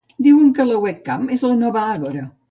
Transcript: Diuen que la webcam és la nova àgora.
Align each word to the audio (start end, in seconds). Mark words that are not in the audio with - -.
Diuen 0.27 0.47
que 0.59 0.63
la 0.69 0.77
webcam 0.85 1.27
és 1.35 1.43
la 1.47 1.57
nova 1.65 1.83
àgora. 1.99 2.25